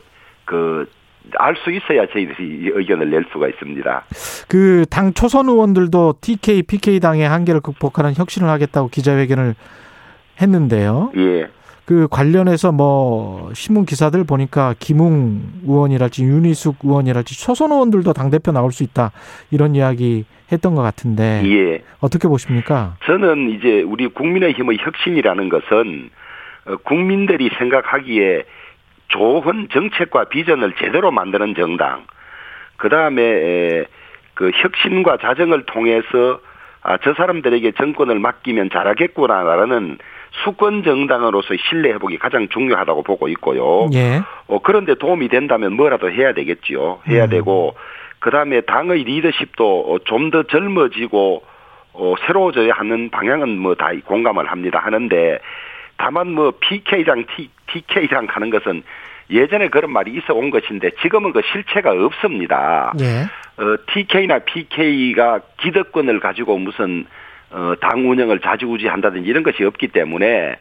그알 0.46 1.56
수 1.64 1.72
있어야 1.72 2.06
저희들이 2.08 2.72
의견을 2.74 3.10
낼 3.10 3.26
수가 3.34 3.50
있습니다. 3.50 4.04
그 4.48 4.86
당 4.90 5.14
초선 5.14 5.50
의원들도 5.50 6.16
TK, 6.22 6.64
PK 6.64 7.00
당의 7.02 7.28
한계를 7.28 7.60
극복하는 7.60 8.14
혁신을 8.16 8.48
하겠다고 8.48 8.88
기자회견을 8.90 9.56
했는데요. 10.42 11.12
예. 11.18 11.48
그 11.86 12.08
관련해서 12.10 12.72
뭐 12.72 13.52
신문 13.54 13.86
기사들 13.86 14.24
보니까 14.24 14.74
김웅 14.80 15.42
의원이랄지 15.68 16.24
윤희숙 16.24 16.78
의원이랄지 16.84 17.38
초선 17.38 17.72
의원들도 17.72 18.14
당 18.14 18.30
대표 18.30 18.54
나올 18.54 18.72
수 18.72 18.84
있다 18.84 19.12
이런 19.52 19.76
이야기 19.76 20.26
했던 20.50 20.76
것 20.76 20.82
같은데 20.82 21.42
예. 21.46 21.84
어떻게 22.00 22.28
보십니까? 22.28 22.96
저는 23.06 23.50
이제 23.50 23.82
우리 23.82 24.08
국민의힘의 24.08 24.78
혁신이라는 24.80 25.50
것은 25.50 26.10
어, 26.68 26.78
국민들이 26.78 27.50
생각하기에 27.58 28.46
좋은 29.10 29.68
정책과 29.72 30.26
비전을 30.26 30.74
제대로 30.80 31.12
만드는 31.12 31.56
정당, 31.56 32.06
그 32.78 32.90
다음에 32.90 33.86
그 34.34 34.52
혁신과 34.54 35.18
자정을 35.18 35.66
통해서 35.66 36.40
아, 36.82 36.98
저 36.98 37.14
사람들에게 37.14 37.74
정권을 37.74 38.20
맡기면 38.20 38.70
잘하겠구나라는 38.72 39.98
수권 40.44 40.84
정당으로서의 40.84 41.60
신뢰 41.70 41.92
회복이 41.94 42.18
가장 42.18 42.50
중요하다고 42.50 43.04
보고 43.04 43.28
있고요. 43.30 43.88
예. 43.94 44.22
어, 44.48 44.60
그런데 44.64 44.96
도움이 44.96 45.30
된다면 45.30 45.74
뭐라도 45.74 46.10
해야 46.12 46.34
되겠지요. 46.34 47.00
해야 47.08 47.26
음. 47.26 47.30
되고, 47.30 47.76
그 48.20 48.32
다음에 48.32 48.62
당의 48.62 49.04
리더십도 49.04 50.00
좀 50.06 50.32
더 50.32 50.44
젊어지고, 50.44 51.44
어, 51.94 52.16
새로워져야 52.26 52.74
하는 52.74 53.10
방향은 53.12 53.60
뭐 53.60 53.76
다 53.76 53.92
공감을 54.06 54.50
합니다. 54.50 54.80
하는데, 54.80 55.40
다만 55.98 56.32
뭐 56.32 56.52
PK랑 56.60 57.26
T, 57.36 57.50
TK랑 57.68 58.26
하는 58.30 58.50
것은 58.50 58.84
예전에 59.30 59.70
그런 59.70 59.92
말이 59.92 60.12
있어 60.14 60.34
온 60.34 60.50
것인데 60.50 60.90
지금은 61.02 61.32
그 61.32 61.42
실체가 61.52 61.92
없습니다. 61.92 62.94
예. 63.00 63.24
어, 63.62 63.78
TK나 63.94 64.40
PK가 64.40 65.42
기득권을 65.62 66.20
가지고 66.20 66.58
무슨 66.58 67.06
어, 67.54 67.76
당 67.80 68.10
운영을 68.10 68.40
좌지우지 68.40 68.88
한다든지 68.88 69.30
이런 69.30 69.44
것이 69.44 69.64
없기 69.64 69.90
때문에 69.90 70.58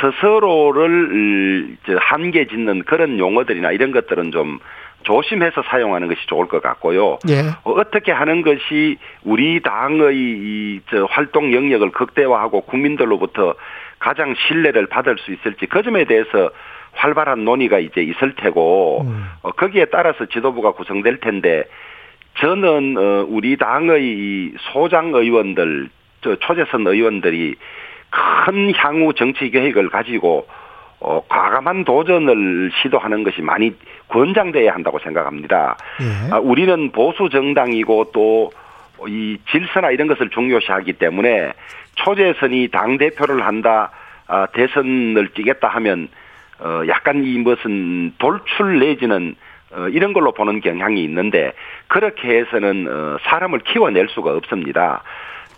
스스로를 0.00 1.76
저 1.86 1.96
한계 1.96 2.46
짓는 2.46 2.82
그런 2.84 3.18
용어들이나 3.18 3.70
이런 3.72 3.92
것들은 3.92 4.32
좀 4.32 4.58
조심해서 5.04 5.62
사용하는 5.62 6.08
것이 6.08 6.26
좋을 6.26 6.48
것 6.48 6.62
같고요. 6.62 7.18
예. 7.28 7.40
어, 7.62 7.72
어떻게 7.72 8.10
하는 8.10 8.42
것이 8.42 8.96
우리 9.22 9.60
당의 9.60 10.16
이, 10.16 10.80
저 10.90 11.04
활동 11.04 11.52
영역을 11.52 11.92
극대화하고 11.92 12.62
국민들로부터 12.62 13.54
가장 13.98 14.34
신뢰를 14.34 14.86
받을 14.86 15.16
수 15.18 15.32
있을지 15.32 15.66
그 15.66 15.82
점에 15.82 16.04
대해서 16.04 16.50
활발한 16.92 17.44
논의가 17.44 17.78
이제 17.78 18.02
있을 18.02 18.34
테고 18.34 19.02
음. 19.02 19.26
어, 19.42 19.52
거기에 19.52 19.86
따라서 19.86 20.26
지도부가 20.26 20.72
구성될 20.72 21.20
텐데 21.20 21.64
저는 22.38 22.96
어, 22.96 23.26
우리 23.28 23.56
당의 23.56 24.02
이 24.04 24.52
소장 24.72 25.14
의원들 25.14 25.88
저 26.24 26.36
초재선 26.36 26.86
의원들이 26.86 27.54
큰 28.10 28.74
향후 28.74 29.12
정치 29.14 29.50
계획을 29.50 29.90
가지고 29.90 30.46
어, 31.00 31.22
과감한 31.28 31.84
도전을 31.84 32.72
시도하는 32.82 33.22
것이 33.22 33.42
많이 33.42 33.74
권장돼야 34.08 34.72
한다고 34.74 34.98
생각합니다. 34.98 35.76
예. 36.00 36.34
아, 36.34 36.38
우리는 36.38 36.90
보수 36.90 37.28
정당이고 37.28 38.10
또 38.12 38.50
이 39.08 39.38
질서나 39.50 39.90
이런 39.90 40.06
것을 40.06 40.30
중요시하기 40.30 40.94
때문에 40.94 41.52
초재선이 41.96 42.68
당 42.68 42.98
대표를 42.98 43.44
한다, 43.44 43.90
아, 44.26 44.46
대선을 44.46 45.28
뛰겠다 45.34 45.68
하면 45.68 46.08
어, 46.60 46.82
약간 46.88 47.24
이 47.24 47.38
무슨 47.38 48.12
돌출 48.18 48.78
내지는 48.78 49.34
어, 49.72 49.88
이런 49.88 50.12
걸로 50.12 50.32
보는 50.32 50.60
경향이 50.60 51.02
있는데 51.04 51.52
그렇게 51.88 52.38
해서는 52.38 52.86
어, 52.88 53.16
사람을 53.22 53.60
키워낼 53.60 54.08
수가 54.08 54.32
없습니다. 54.36 55.02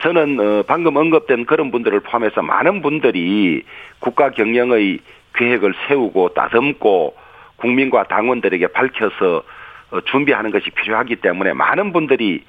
저는 0.01 0.39
어, 0.41 0.63
방금 0.67 0.97
언급된 0.97 1.47
그런 1.47 1.71
분들을 1.71 2.01
포함해서 2.01 2.43
많은 2.43 2.83
분들이 2.83 3.63
국가 3.99 4.31
경영의 4.31 5.01
계획을 5.35 5.75
세우고 5.89 6.31
따듬고 6.35 7.15
국민과 7.57 8.05
당원들에게 8.05 8.69
밝혀서 8.69 9.43
어, 9.91 10.01
준비하는 10.03 10.51
것이 10.51 10.71
필요하기 10.71 11.17
때문에 11.17 11.53
많은 11.53 11.93
분들이 11.93 12.43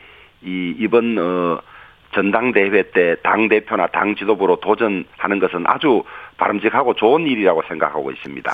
이 0.44 0.76
이번 0.80 1.18
어 1.18 1.60
전당대회 2.14 2.92
때 2.92 3.16
당 3.24 3.48
대표나 3.50 3.88
당 3.88 4.16
지도부로 4.16 4.60
도전하는 4.60 5.40
것은 5.40 5.64
아주 5.68 6.04
바람직하고 6.38 6.94
좋은 6.94 7.24
일이라고 7.28 7.64
생각하고 7.68 8.12
있습니다. 8.12 8.52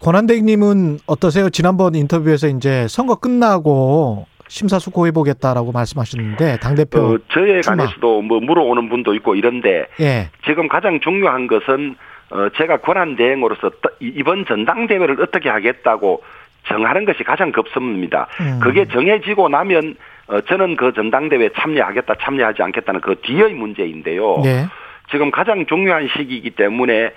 권한대행님은 0.00 0.98
어떠세요? 1.06 1.48
지난번 1.50 1.94
인터뷰에서 1.94 2.48
이제 2.48 2.86
선거 2.88 3.14
끝나고 3.16 4.26
심사숙고해 4.48 5.10
보겠다라고 5.12 5.72
말씀하셨는데 5.72 6.58
당 6.60 6.74
대표 6.74 6.98
어, 7.00 7.18
저에 7.28 7.60
출마. 7.60 7.76
관해서도 7.84 8.22
뭐 8.22 8.40
물어오는 8.40 8.88
분도 8.88 9.14
있고 9.14 9.34
이런데 9.34 9.86
예. 10.00 10.30
지금 10.44 10.68
가장 10.68 11.00
중요한 11.00 11.46
것은 11.46 11.96
어, 12.30 12.48
제가 12.56 12.78
권한 12.78 13.16
대행으로서 13.16 13.70
이- 14.00 14.12
이번 14.16 14.44
전당대회를 14.46 15.20
어떻게 15.22 15.48
하겠다고 15.48 16.22
정하는 16.66 17.04
것이 17.04 17.22
가장 17.22 17.52
급습니다. 17.52 18.26
음. 18.40 18.58
그게 18.62 18.86
정해지고 18.86 19.48
나면 19.48 19.94
어, 20.28 20.40
저는 20.42 20.76
그 20.76 20.92
전당대회에 20.92 21.50
참여하겠다 21.56 22.14
참여하지 22.20 22.62
않겠다는 22.62 23.00
그 23.00 23.14
뒤의 23.22 23.52
문제인데요. 23.54 24.42
예. 24.44 24.66
지금 25.10 25.30
가장 25.30 25.66
중요한 25.66 26.08
시기이기 26.16 26.50
때문에 26.50 27.12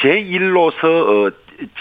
제 0.00 0.18
일로서 0.18 0.78
어, 0.88 1.30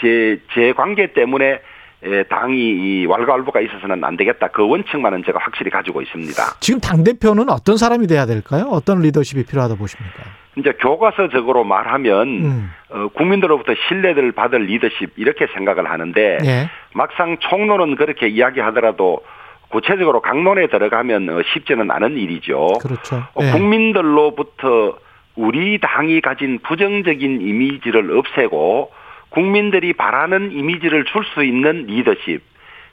제, 0.01 0.39
제 0.53 0.73
관계 0.73 1.13
때문에 1.13 1.61
에, 2.05 2.23
당이 2.23 2.57
이 2.57 3.05
왈가왈부가 3.05 3.61
있어서는 3.61 4.03
안 4.03 4.17
되겠다. 4.17 4.49
그 4.49 4.67
원칙만은 4.67 5.23
제가 5.25 5.39
확실히 5.41 5.71
가지고 5.71 6.01
있습니다. 6.01 6.43
지금 6.59 6.79
당 6.79 7.03
대표는 7.03 7.49
어떤 7.49 7.77
사람이 7.77 8.07
돼야 8.07 8.25
될까요? 8.25 8.67
어떤 8.71 8.99
리더십이 8.99 9.45
필요하다 9.45 9.75
보십니까? 9.75 10.23
이제 10.57 10.71
교과서적으로 10.79 11.63
말하면 11.63 12.27
음. 12.27 12.71
어, 12.89 13.07
국민들로부터 13.07 13.73
신뢰를 13.87 14.33
받을 14.33 14.65
리더십 14.65 15.13
이렇게 15.17 15.47
생각을 15.53 15.89
하는데 15.89 16.37
예. 16.43 16.69
막상 16.93 17.37
총론은 17.39 17.95
그렇게 17.95 18.27
이야기하더라도 18.27 19.21
구체적으로 19.69 20.21
강론에 20.21 20.67
들어가면 20.67 21.29
어, 21.29 21.41
쉽지는 21.53 21.89
않은 21.89 22.17
일이죠. 22.17 22.67
그렇죠. 22.81 23.23
어, 23.33 23.39
예. 23.41 23.51
국민들로부터 23.51 24.97
우리 25.35 25.79
당이 25.79 26.21
가진 26.21 26.59
부정적인 26.59 27.41
이미지를 27.41 28.15
없애고 28.15 28.91
국민들이 29.33 29.93
바라는 29.93 30.51
이미지를 30.51 31.05
줄 31.05 31.23
수 31.33 31.43
있는 31.43 31.85
리더십. 31.87 32.41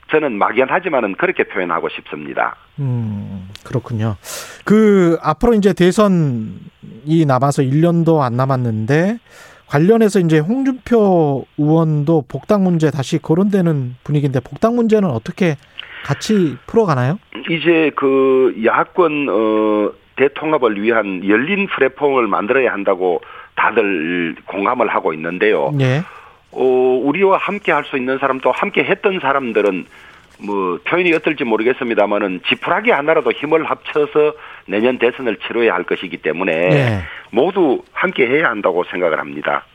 저는 0.09 0.37
막연하지만은 0.37 1.15
그렇게 1.15 1.43
표현하고 1.43 1.87
싶습니다. 1.89 2.55
음, 2.79 3.47
그렇군요. 3.63 4.17
그 4.65 5.17
앞으로 5.21 5.53
이제 5.53 5.71
대선이 5.73 7.25
남아서 7.27 7.61
1년도 7.61 8.19
안 8.21 8.35
남았는데 8.35 9.19
관련해서 9.67 10.19
이제 10.19 10.39
홍준표 10.39 11.45
의원도 11.57 12.25
복당 12.27 12.63
문제 12.63 12.91
다시 12.91 13.19
거론되는 13.19 13.95
분위기인데 14.03 14.41
복당 14.41 14.75
문제는 14.75 15.09
어떻게 15.09 15.55
같이 16.03 16.57
풀어가나요? 16.67 17.19
이제 17.49 17.91
그 17.95 18.59
야권 18.65 19.27
어 19.29 19.91
대통합을 20.17 20.81
위한 20.81 21.25
열린 21.27 21.67
플랫폼을 21.67 22.27
만들어야 22.27 22.73
한다고 22.73 23.21
다들 23.55 24.35
공감을 24.45 24.89
하고 24.89 25.13
있는데요. 25.13 25.71
예. 25.79 26.01
어 26.51 26.63
우리와 27.03 27.37
함께 27.37 27.71
할 27.71 27.83
수 27.85 27.97
있는 27.97 28.17
사람 28.19 28.39
또 28.39 28.51
함께 28.51 28.83
했던 28.83 29.19
사람들은 29.21 29.85
뭐 30.43 30.79
표현이 30.85 31.13
어떨지 31.13 31.43
모르겠습니다만은 31.43 32.41
지푸라기 32.47 32.89
하나라도 32.89 33.31
힘을 33.31 33.63
합쳐서 33.63 34.33
내년 34.65 34.97
대선을 34.97 35.37
치러야 35.45 35.73
할 35.73 35.83
것이기 35.83 36.17
때문에 36.17 36.51
예. 36.53 37.01
모두 37.29 37.83
함께 37.93 38.25
해야 38.27 38.49
한다고 38.49 38.83
생각을 38.89 39.19
합니다. 39.19 39.65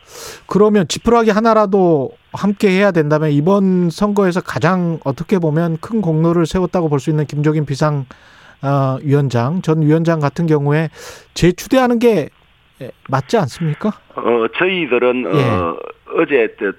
그러면 0.46 0.88
지푸라기 0.88 1.30
하나라도 1.30 2.10
함께 2.32 2.68
해야 2.70 2.90
된다면 2.90 3.30
이번 3.30 3.90
선거에서 3.90 4.40
가장 4.40 4.98
어떻게 5.04 5.38
보면 5.38 5.78
큰 5.80 6.00
공로를 6.00 6.46
세웠다고 6.46 6.88
볼 6.88 6.98
수 6.98 7.10
있는 7.10 7.26
김종인 7.26 7.64
비상 7.64 8.04
어, 8.62 8.96
위원장 9.02 9.62
전 9.62 9.82
위원장 9.82 10.18
같은 10.18 10.46
경우에 10.46 10.88
재추대하는 11.34 11.98
게 12.00 12.28
맞지 13.08 13.36
않습니까? 13.38 13.92
어 14.16 14.46
저희들은 14.58 15.24
예. 15.32 15.42
어 15.44 15.76
어제 16.16 16.54
그- 16.58 16.78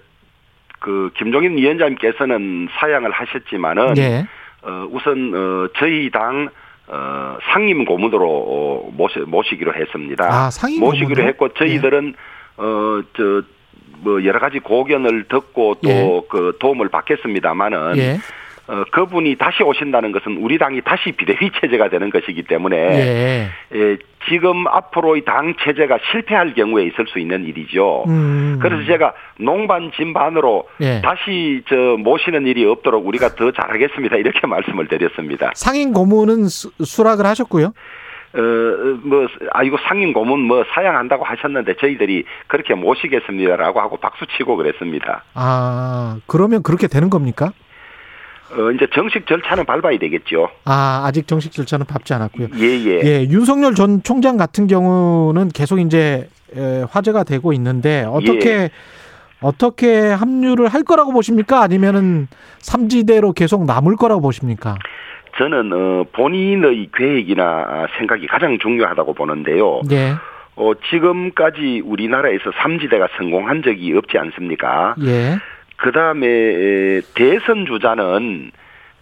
그 0.80 1.12
김종인 1.18 1.58
위원장님께서는 1.58 2.68
사양을 2.80 3.12
하셨지만은 3.12 3.98
예. 3.98 4.26
어, 4.62 4.88
우선 4.92 5.32
어, 5.34 5.68
저희 5.78 6.10
당 6.12 6.50
어, 6.88 7.38
상임 7.52 7.84
고문으로 7.86 8.30
어, 8.30 8.90
모시, 8.94 9.20
모시기로 9.20 9.74
했습니다. 9.74 10.26
아, 10.26 10.50
상임 10.50 10.80
모시기로 10.80 11.08
고문으로? 11.10 11.28
했고 11.30 11.50
저희들은 11.54 12.16
어, 12.58 13.00
저, 13.16 13.42
뭐 14.00 14.24
여러 14.24 14.40
가지 14.40 14.60
고견을 14.60 15.26
듣고 15.28 15.76
또 15.84 15.90
예. 15.90 16.22
그 16.30 16.56
도움을 16.60 16.90
받겠습니다만은 16.90 17.98
예. 17.98 18.18
어, 18.68 18.84
그분이 18.92 19.36
다시 19.38 19.64
오신다는 19.64 20.12
것은 20.12 20.38
우리 20.38 20.58
당이 20.58 20.82
다시 20.82 21.14
비대위 21.14 21.52
체제가 21.60 21.90
되는 21.90 22.10
것이기 22.10 22.44
때문에 22.44 22.78
예. 22.78 23.50
예, 23.74 23.98
지금 24.30 24.68
앞으로의 24.68 25.24
당 25.24 25.56
체제가 25.64 25.98
실패할 26.12 26.54
경우에 26.54 26.84
있을 26.84 27.08
수 27.08 27.20
있는 27.20 27.46
일이죠. 27.46 28.04
음. 28.08 28.60
그래서 28.62 28.86
제가 28.86 29.14
농반 29.40 29.92
진반으로 29.96 30.68
예. 30.82 31.02
다시 31.02 31.64
저 31.70 31.76
모시는 31.98 32.46
일이 32.46 32.66
없도록 32.66 33.08
우리가 33.08 33.36
더 33.36 33.52
잘하겠습니다 33.52 34.18
이렇게 34.18 34.46
말씀을 34.48 34.88
드렸습니다. 34.88 35.52
상임 35.56 35.94
고문은 35.94 36.46
수, 36.50 36.72
수락을 36.84 37.26
하셨고요. 37.26 37.72
어뭐 38.36 39.28
아이고 39.52 39.78
상임 39.88 40.12
고문 40.12 40.42
뭐 40.42 40.66
사양한다고 40.74 41.24
하셨는데 41.24 41.76
저희들이 41.76 42.26
그렇게 42.48 42.74
모시겠습니다라고 42.74 43.80
하고 43.80 43.96
박수 43.96 44.26
치고 44.36 44.58
그랬습니다. 44.58 45.24
아, 45.34 46.18
그러면 46.28 46.62
그렇게 46.62 46.88
되는 46.88 47.10
겁니까? 47.10 47.54
어 48.52 48.72
이제 48.72 48.88
정식 48.94 49.28
절차는 49.28 49.66
밟아야 49.66 49.98
되겠죠. 49.98 50.50
아, 50.66 51.04
아직 51.06 51.28
정식 51.28 51.52
절차는 51.52 51.86
밟지 51.86 52.14
않았고요. 52.14 52.48
예 52.58 52.64
예. 52.64 53.02
예, 53.04 53.24
윤석열 53.24 53.76
전 53.76 54.02
총장 54.04 54.38
같은 54.38 54.68
경우는 54.68 55.50
계속 55.50 55.80
이제 55.80 56.30
에, 56.56 56.86
화제가 56.90 57.24
되고 57.24 57.52
있는데 57.54 58.06
어떻게 58.08 58.50
예. 58.50 58.70
어떻게 59.42 60.00
합류를 60.10 60.68
할 60.68 60.84
거라고 60.84 61.12
보십니까? 61.12 61.62
아니면은 61.62 62.28
삼지대로 62.60 63.34
계속 63.34 63.66
남을 63.66 63.96
거라고 63.98 64.22
보십니까? 64.22 64.76
저는 65.38 65.72
어 65.74 66.06
본인의 66.14 66.90
계획이나 66.96 67.88
생각이 67.98 68.26
가장 68.28 68.58
중요하다고 68.58 69.14
보는데요. 69.14 69.82
예, 69.92 70.14
어 70.56 70.72
지금까지 70.90 71.84
우리나라에서 71.86 72.52
삼지대가 72.64 73.08
성공한 73.18 73.62
적이 73.62 73.94
없지 73.98 74.18
않습니까? 74.18 74.96
예, 75.04 75.38
그 75.78 75.92
다음에 75.92 77.02
대선 77.16 77.66
주자는 77.66 78.52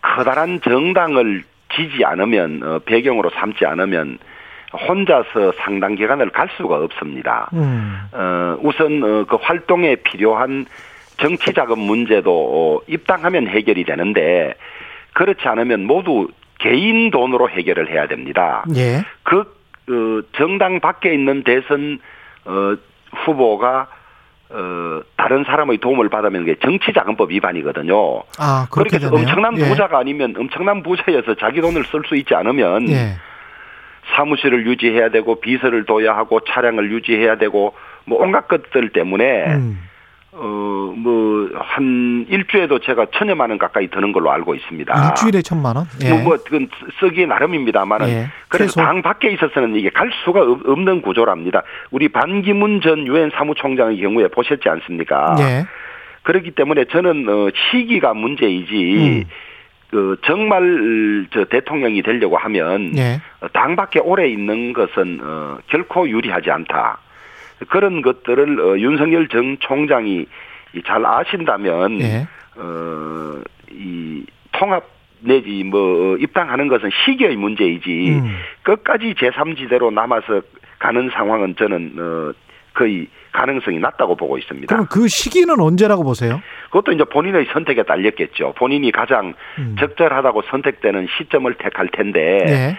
커다란 0.02 0.62
정당을 0.62 1.44
지지 1.74 2.06
않으면 2.06 2.62
어, 2.64 2.80
배경으로 2.86 3.30
삼지 3.32 3.66
않으면 3.66 4.20
혼자서 4.88 5.54
상당 5.58 5.96
기간을 5.96 6.30
갈 6.30 6.50
수가 6.58 6.76
없습니다. 6.78 7.50
음, 7.54 7.98
어, 8.12 8.58
우선 8.62 9.02
어, 9.04 9.26
그 9.26 9.38
활동에 9.42 9.96
필요한 9.96 10.66
정치 11.18 11.54
자금 11.54 11.80
문제도 11.80 12.32
어, 12.32 12.82
입당하면 12.88 13.48
해결이 13.48 13.86
되는데 13.86 14.54
그렇지 15.14 15.48
않으면 15.48 15.86
모두 15.86 16.28
개인 16.60 17.10
돈으로 17.10 17.50
해결을 17.50 17.90
해야 17.90 18.08
됩니다. 18.08 18.66
예, 18.76 19.02
그 19.24 19.40
어, 19.90 20.22
정당 20.36 20.80
밖에 20.80 21.14
있는 21.14 21.44
대선 21.44 22.00
어, 22.46 22.76
후보가 23.12 23.88
어, 24.58 25.02
다른 25.18 25.44
사람의 25.44 25.80
도움을 25.80 26.08
받으면 26.08 26.46
그게 26.46 26.56
정치자금법 26.62 27.32
위반이거든요. 27.32 28.24
아 28.40 28.68
그렇게 28.72 28.98
되네요. 29.00 29.20
엄청난 29.20 29.58
예, 29.60 29.68
부자가 29.68 30.00
아니면 30.00 30.34
엄청난 30.38 30.82
부자여서 30.82 31.36
자기 31.36 31.60
돈을 31.60 31.84
쓸 31.86 32.04
수 32.08 32.16
있지 32.16 32.34
않으면 32.34 32.90
예, 32.90 33.16
사무실을 34.16 34.66
유지해야 34.66 35.10
되고 35.10 35.42
비서를 35.42 35.86
둬야 35.86 36.16
하고 36.16 36.40
차량을 36.40 36.90
유지해야 36.90 37.38
되고 37.38 37.74
뭐 38.06 38.22
온갖 38.22 38.48
것들 38.48 38.90
때문에 38.94 39.56
음, 39.56 39.80
어 40.38 40.94
뭐 40.98 41.26
한 41.58 42.26
일주에도 42.30 42.80
제가 42.80 43.06
천여만 43.14 43.50
원 43.50 43.58
가까이 43.60 43.88
드는 43.88 44.12
걸로 44.12 44.32
알고 44.32 44.56
있습니다. 44.56 45.08
일주일에 45.10 45.42
천만 45.42 45.76
원. 45.78 45.86
예, 46.04 46.10
뭐, 46.10 46.22
뭐 46.24 46.38
그건 46.44 46.68
쓰기 47.00 47.26
나름입니다만은 47.26 48.08
예, 48.10 48.28
그래서 48.50 48.74
최소. 48.74 48.82
당 48.86 49.02
밖에 49.02 49.30
있어서는 49.32 49.76
이게 49.76 49.90
갈 49.90 50.12
수가 50.24 50.42
없- 50.42 50.68
없는 50.68 51.02
구조랍니다. 51.02 51.64
우리 51.92 52.10
반기문 52.10 52.82
전 52.82 53.08
유엔 53.08 53.30
사무총장의 53.36 54.00
경우에 54.02 54.28
보셨지 54.28 54.68
않습니까? 54.68 55.36
예, 55.40 55.66
그렇기 56.24 56.52
때문에 56.52 56.86
저는 56.86 57.28
어, 57.30 57.50
시기가 57.72 58.14
문제이지 58.14 58.74
음. 58.98 59.24
그 59.92 60.18
정말 60.26 61.28
저 61.32 61.46
대통령이 61.46 62.02
되려고 62.02 62.38
하면 62.38 62.98
예, 62.98 63.22
어, 63.42 63.48
당 63.54 63.76
밖에 63.76 64.00
오래 64.00 64.28
있는 64.28 64.74
것은 64.74 65.20
어, 65.22 65.58
결코 65.68 66.10
유리하지 66.10 66.52
않다. 66.52 66.98
그런 67.70 68.02
것들을 68.02 68.60
어, 68.60 68.78
윤석열 68.78 69.28
전 69.28 69.58
총장이 69.60 70.26
이잘 70.74 71.06
아신다면 71.06 72.02
예, 72.02 72.28
어, 72.58 73.42
이 73.72 74.26
통합 74.52 74.84
내지 75.20 75.64
뭐 75.64 76.18
입당하는 76.18 76.68
것은 76.68 76.90
시기의 77.06 77.36
문제이지 77.36 78.10
음. 78.10 78.38
끝까지 78.64 79.16
제3지대로 79.16 79.92
남아서 79.94 80.42
가는 80.80 81.10
상황은 81.14 81.56
저는 81.58 81.96
어, 81.98 82.34
거의 82.74 83.08
가능성이 83.32 83.80
낮다고 83.80 84.16
보고 84.16 84.38
있습니다. 84.38 84.74
그럼 84.74 84.88
그 84.90 85.08
시기는 85.08 85.60
언제라고 85.60 86.04
보세요? 86.04 86.42
그것도 86.66 86.92
이제 86.92 87.04
본인의 87.06 87.48
선택에 87.52 87.84
달렸겠죠. 87.84 88.54
본인이 88.58 88.92
가장 88.92 89.34
음. 89.58 89.76
적절하다고 89.80 90.44
선택되는 90.44 91.08
시점을 91.18 91.54
택할 91.56 91.88
텐데 91.90 92.46
예, 92.48 92.54
에, 92.54 92.78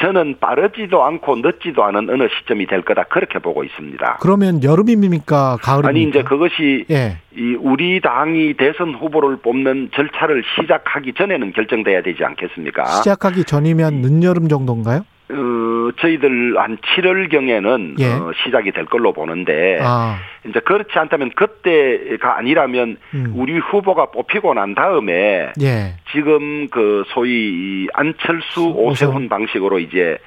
저는 0.00 0.36
빠르지도 0.40 1.02
않고 1.04 1.36
늦지도 1.36 1.84
않은 1.84 2.08
어느 2.08 2.28
시점이 2.28 2.66
될 2.66 2.82
거다 2.82 3.04
그렇게 3.04 3.38
보고 3.38 3.62
있습니다. 3.62 4.18
그러면 4.20 4.62
여름입니까, 4.62 5.58
가을입니까? 5.62 5.88
아니 5.88 6.02
이제 6.04 6.22
그것이 6.22 6.86
예, 6.90 7.18
이 7.36 7.56
우리 7.60 8.00
당이 8.00 8.54
대선 8.54 8.94
후보를 8.94 9.36
뽑는 9.36 9.90
절차를 9.94 10.42
시작하기 10.56 11.12
전에는 11.12 11.52
결정돼야 11.52 12.02
되지 12.02 12.24
않겠습니까? 12.24 12.86
시작하기 12.86 13.44
전이면 13.44 13.96
늦여름 13.96 14.48
정도인가요? 14.48 15.04
어, 15.30 15.92
저희들 16.00 16.58
한 16.58 16.76
7월 16.78 17.30
경에는 17.30 17.96
예. 17.98 18.06
어, 18.06 18.32
시작이 18.44 18.72
될 18.72 18.84
걸로 18.86 19.12
보는데 19.12 19.78
아, 19.82 20.18
이제 20.46 20.60
그렇지 20.60 20.90
않다면 20.98 21.30
그때가 21.36 22.36
아니라면 22.38 22.96
음. 23.14 23.32
우리 23.36 23.58
후보가 23.58 24.06
뽑히고 24.06 24.54
난 24.54 24.74
다음에 24.74 25.52
예, 25.60 25.94
지금 26.12 26.68
그 26.68 27.04
소위 27.08 27.30
이 27.30 27.88
안철수 27.92 28.66
오세훈. 28.68 28.90
오세훈 28.90 29.28
방식으로 29.28 29.78
이제 29.78 30.18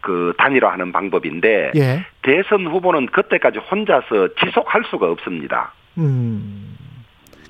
그 0.00 0.32
단일화하는 0.38 0.92
방법인데 0.92 1.72
예, 1.76 2.04
대선 2.22 2.66
후보는 2.66 3.06
그때까지 3.06 3.58
혼자서 3.58 4.28
지속할 4.40 4.84
수가 4.90 5.10
없습니다. 5.10 5.72
음. 5.98 6.77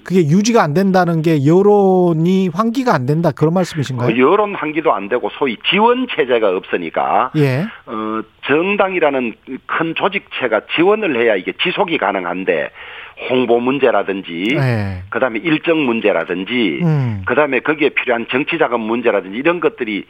그게 0.09 0.21
유지가 0.21 0.63
안 0.63 0.73
된다는 0.73 1.21
게 1.21 1.45
여론이 1.45 2.49
환기가 2.55 2.95
안 2.95 3.05
된다 3.05 3.31
그런 3.31 3.53
말씀이신가요? 3.53 4.09
어, 4.09 4.17
여론 4.17 4.55
환기도 4.55 4.95
안 4.95 5.11
되고 5.11 5.29
소위 5.39 5.59
지원 5.69 6.07
체제가 6.09 6.49
없으니까 6.49 7.31
예, 7.37 7.67
어, 7.85 8.23
정당이라는 8.47 9.35
큰 9.67 9.95
조직체가 9.95 10.63
지원을 10.75 11.21
해야 11.21 11.37
이게 11.37 11.53
지속이 11.63 11.99
가능한데 11.99 12.71
홍보 13.29 13.61
문제라든지 13.61 14.49
예, 14.57 15.03
그다음에 15.11 15.41
일정 15.41 15.85
문제라든지 15.85 16.81
음, 16.83 17.23
그다음에 17.27 17.61
거기에 17.61 17.91
필요한 17.91 18.27
정치 18.31 18.57
자금 18.57 18.81
문제라든지 18.81 19.37
이런 19.37 19.61
것들이 19.61 20.07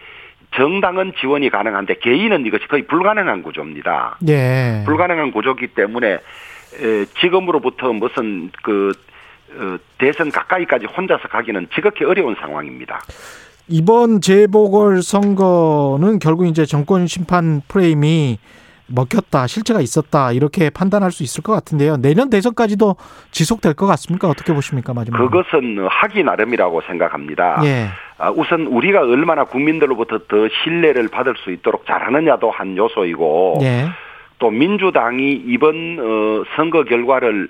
정당은 0.55 1.15
지원이 1.21 1.51
가능한데 1.51 1.95
개인은 1.95 2.47
이것이 2.47 2.69
거의 2.69 2.87
불가능한 2.87 3.43
구조입니다. 3.43 4.19
예, 4.29 4.85
불가능한 4.87 5.33
구조기 5.33 5.67
때문에 5.75 6.07
에, 6.13 7.05
지금으로부터 7.21 7.93
무슨 7.93 8.53
그 8.63 8.93
어, 8.93 9.08
대선 9.99 10.31
가까이까지 10.31 10.87
혼자서 10.87 11.29
가기는 11.29 11.69
지극히 11.75 12.05
어려운 12.05 12.35
상황입니다. 12.41 13.01
이번 13.69 14.21
재보궐 14.21 15.03
선거는 15.03 16.19
결국 16.21 16.47
이제 16.47 16.65
정권 16.65 17.07
심판 17.07 17.61
프레임이 17.69 18.39
먹혔다, 18.89 19.47
실체가 19.47 19.81
있었다 19.81 20.33
이렇게 20.33 20.71
판단할 20.71 21.13
수 21.13 21.23
있을 21.23 21.43
것 21.43 21.53
같은데요. 21.53 21.99
내년 21.99 22.31
대선까지도 22.31 22.97
지속될 23.31 23.75
것 23.75 23.87
같습니까? 23.87 24.29
어떻게 24.29 24.55
보십니까, 24.55 24.95
마지막? 24.95 25.19
그것은 25.19 25.87
하기 25.87 26.25
나름이라고 26.25 26.81
생각합니다. 26.87 27.61
예. 27.65 27.89
아, 28.17 28.31
우선 28.31 28.67
우리가 28.67 29.01
얼마나 29.01 29.45
국민들로부터 29.45 30.19
더 30.27 30.49
신뢰를 30.65 31.09
받을 31.09 31.35
수 31.37 31.51
있도록 31.53 31.87
잘하느냐도 31.87 32.51
한 32.51 32.77
요소이고 32.77 33.59
예. 33.63 33.89
또 34.39 34.51
민주당이 34.51 35.43
이번 35.47 35.99
어, 36.01 36.45
선거 36.57 36.85
결과를 36.85 37.49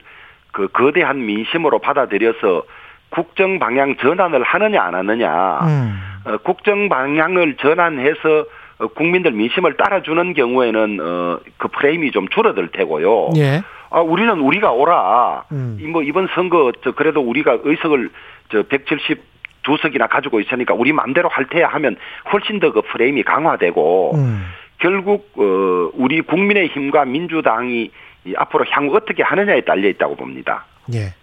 그 0.52 0.68
거대한 0.68 1.24
민심으로 1.24 1.78
받아들여서 1.78 2.62
국정 3.10 3.58
방향 3.58 3.96
전환을 3.96 4.42
하느냐 4.42 4.82
안 4.82 4.94
하느냐 4.94 5.58
음. 5.62 6.00
어, 6.24 6.36
국정 6.38 6.88
방향을 6.88 7.56
전환해서 7.56 8.46
어, 8.78 8.86
국민들 8.88 9.32
민심을 9.32 9.76
따라주는 9.76 10.34
경우에는 10.34 10.98
어, 11.00 11.40
그 11.56 11.68
프레임이 11.68 12.10
좀 12.12 12.28
줄어들 12.28 12.68
테고요. 12.68 13.30
예. 13.36 13.62
아, 13.90 14.00
우리는 14.00 14.38
우리가 14.38 14.70
오라. 14.70 15.44
음. 15.52 15.78
이뭐 15.80 16.02
이번 16.02 16.28
선거 16.34 16.72
저 16.84 16.92
그래도 16.92 17.20
우리가 17.20 17.58
의석을 17.62 18.10
저 18.50 18.62
172석이나 18.64 20.08
가지고 20.08 20.40
있으니까 20.40 20.74
우리 20.74 20.92
마음대로 20.92 21.28
할 21.28 21.46
테야 21.46 21.68
하면 21.68 21.96
훨씬 22.32 22.60
더 22.60 22.72
그 22.72 22.82
프레임이 22.82 23.22
강화되고 23.22 24.12
음. 24.16 24.44
결국 24.78 25.32
어 25.36 25.90
우리 25.94 26.20
국민의 26.20 26.68
힘과 26.68 27.04
민주당이 27.06 27.90
이 28.28 28.34
앞으로 28.36 28.64
향후 28.70 28.96
어떻게 28.96 29.22
하느냐에 29.22 29.62
달려 29.62 29.88
있다고 29.88 30.16
봅니다. 30.16 30.66
예. 30.92 31.14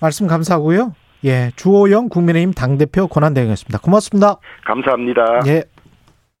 말씀 0.00 0.26
감사하고요. 0.26 0.94
예. 1.24 1.50
주호영 1.56 2.08
국민의힘 2.08 2.52
당대표 2.52 3.06
권한대행이었습니다. 3.06 3.78
고맙습니다. 3.80 4.36
감사합니다. 4.64 5.40
예. 5.46 5.64